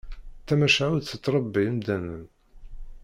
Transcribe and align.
Tamacahut 0.47 1.05
tettrebbi 1.09 1.61
imdanen. 1.69 2.23